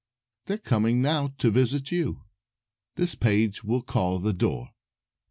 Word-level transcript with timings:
They're 0.47 0.57
coming 0.57 1.03
now 1.03 1.27
to 1.37 1.51
visit 1.51 1.91
you. 1.91 2.23
This 2.95 3.13
page 3.13 3.63
we'll 3.63 3.83
call 3.83 4.17
the 4.17 4.33
door. 4.33 4.69